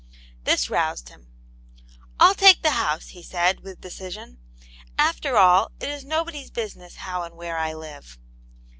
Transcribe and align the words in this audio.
This 0.45 0.67
roused 0.67 1.09
him. 1.09 1.27
"I'll 2.19 2.33
take 2.33 2.63
the 2.63 2.71
house," 2.71 3.09
he 3.09 3.21
said, 3.21 3.59
with 3.59 3.81
decision. 3.81 4.39
"After 4.97 5.37
all, 5.37 5.69
it 5.79 5.89
is 5.89 6.03
nobody's 6.03 6.49
business 6.49 6.95
how 7.05 7.21
and 7.21 7.35
where 7.35 7.59
I 7.59 7.73
live." 7.75 8.17